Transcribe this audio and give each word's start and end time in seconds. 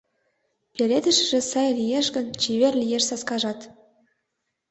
Пеледышыже 0.73 1.39
сай 1.51 1.69
лиеш 1.79 2.07
гын, 2.15 2.25
чевер 2.41 2.73
лиеш 2.81 3.03
саскажат. 3.09 3.59